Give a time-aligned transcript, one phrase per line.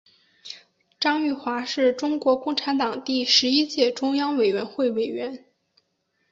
[0.99, 5.45] 张玉华是中国共产党第十一届中央委员会委员。